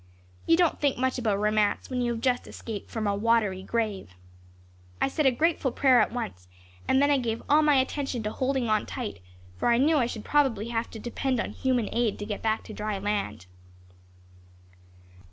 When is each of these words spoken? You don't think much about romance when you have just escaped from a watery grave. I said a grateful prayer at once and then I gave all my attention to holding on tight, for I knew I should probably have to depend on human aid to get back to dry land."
You 0.47 0.57
don't 0.57 0.81
think 0.81 0.97
much 0.97 1.19
about 1.19 1.37
romance 1.39 1.91
when 1.91 2.01
you 2.01 2.13
have 2.13 2.21
just 2.21 2.47
escaped 2.47 2.89
from 2.89 3.05
a 3.05 3.13
watery 3.15 3.61
grave. 3.61 4.15
I 4.99 5.07
said 5.07 5.27
a 5.27 5.31
grateful 5.31 5.71
prayer 5.71 6.01
at 6.01 6.11
once 6.11 6.47
and 6.87 6.99
then 6.99 7.11
I 7.11 7.19
gave 7.19 7.43
all 7.47 7.61
my 7.61 7.75
attention 7.75 8.23
to 8.23 8.31
holding 8.31 8.67
on 8.67 8.87
tight, 8.87 9.21
for 9.57 9.67
I 9.69 9.77
knew 9.77 9.97
I 9.97 10.07
should 10.07 10.25
probably 10.25 10.69
have 10.69 10.89
to 10.89 10.97
depend 10.99 11.39
on 11.39 11.51
human 11.51 11.87
aid 11.91 12.17
to 12.17 12.25
get 12.25 12.41
back 12.41 12.63
to 12.63 12.73
dry 12.73 12.97
land." 12.97 13.45